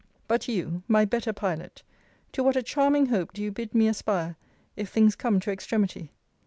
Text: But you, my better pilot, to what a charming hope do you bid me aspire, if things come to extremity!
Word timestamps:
But 0.27 0.47
you, 0.47 0.81
my 0.87 1.05
better 1.05 1.31
pilot, 1.31 1.83
to 2.31 2.41
what 2.41 2.55
a 2.55 2.63
charming 2.63 3.05
hope 3.05 3.33
do 3.33 3.43
you 3.43 3.51
bid 3.51 3.75
me 3.75 3.87
aspire, 3.87 4.35
if 4.75 4.89
things 4.89 5.15
come 5.15 5.39
to 5.41 5.51
extremity! 5.51 6.09